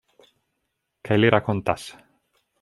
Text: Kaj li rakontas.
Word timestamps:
Kaj 1.09 1.19
li 1.21 1.31
rakontas. 1.37 1.87